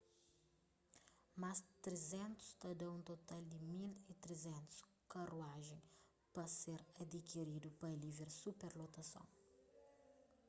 más 1.41 1.57
300 1.83 2.45
ta 2.61 2.69
dá 2.81 2.87
un 2.97 3.03
total 3.11 3.43
di 3.51 3.57
1.300 3.89 4.75
karuajen 5.11 5.81
pa 6.33 6.43
ser 6.59 6.79
adikiridu 7.01 7.69
pa 7.79 7.85
alivia 7.95 8.27
superlotason 8.41 9.27